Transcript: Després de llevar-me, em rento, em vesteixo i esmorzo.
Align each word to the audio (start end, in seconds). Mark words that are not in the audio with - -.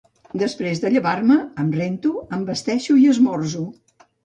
Després 0.43 0.79
de 0.83 0.89
llevar-me, 0.93 1.37
em 1.65 1.69
rento, 1.77 2.15
em 2.39 2.49
vesteixo 2.51 2.99
i 3.05 3.07
esmorzo. 3.15 3.67